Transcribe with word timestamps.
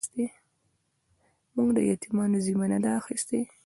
موږ 1.55 1.69
د 1.77 1.79
يتيمانو 1.89 2.37
ذمه 2.45 2.65
نه 2.71 2.79
ده 2.83 2.91
اخيستې. 3.01 3.39